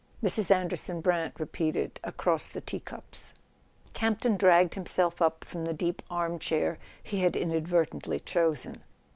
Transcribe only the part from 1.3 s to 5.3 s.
re¬ peated across the teacups. Campton dragged himself